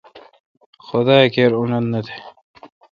[0.85, 2.11] خدا اکیر اونتھ نہ تھ۔